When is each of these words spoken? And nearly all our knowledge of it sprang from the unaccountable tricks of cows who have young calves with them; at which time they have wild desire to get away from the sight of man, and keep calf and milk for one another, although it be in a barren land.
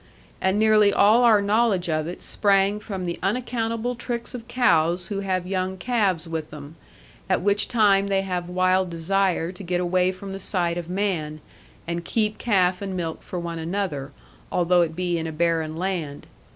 And 0.41 0.57
nearly 0.57 0.91
all 0.91 1.21
our 1.23 1.43
knowledge 1.43 1.87
of 1.87 2.07
it 2.07 2.23
sprang 2.23 2.79
from 2.79 3.05
the 3.05 3.19
unaccountable 3.21 3.93
tricks 3.93 4.33
of 4.33 4.47
cows 4.47 5.09
who 5.09 5.19
have 5.19 5.45
young 5.45 5.77
calves 5.77 6.27
with 6.27 6.49
them; 6.49 6.75
at 7.29 7.43
which 7.43 7.67
time 7.67 8.07
they 8.07 8.23
have 8.23 8.49
wild 8.49 8.89
desire 8.89 9.51
to 9.51 9.63
get 9.63 9.79
away 9.79 10.11
from 10.11 10.33
the 10.33 10.39
sight 10.39 10.79
of 10.79 10.89
man, 10.89 11.39
and 11.85 12.03
keep 12.03 12.39
calf 12.39 12.81
and 12.81 12.97
milk 12.97 13.21
for 13.21 13.39
one 13.39 13.59
another, 13.59 14.11
although 14.51 14.81
it 14.81 14.95
be 14.95 15.19
in 15.19 15.27
a 15.27 15.31
barren 15.31 15.77
land. 15.77 16.25